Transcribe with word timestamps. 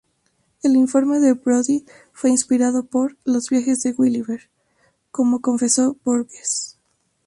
El 0.63 0.75
informe 0.77 1.19
de 1.19 1.33
Brodie 1.33 1.85
fue 2.11 2.31
inspirado 2.31 2.87
por 2.87 3.17
"Los 3.23 3.49
viajes 3.51 3.83
de 3.83 3.91
Gulliver", 3.91 4.49
como 5.11 5.41
confesó 5.41 5.95
Borges. 6.03 6.79